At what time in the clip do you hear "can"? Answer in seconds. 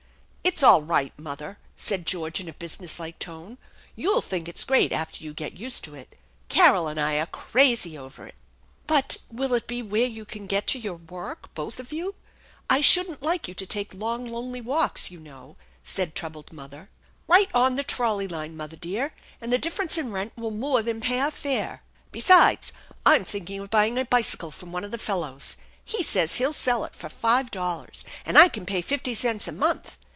10.25-10.47, 28.49-28.65